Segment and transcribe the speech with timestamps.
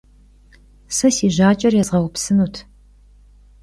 [0.95, 2.55] Se si jaç'er yêzğeupsınut.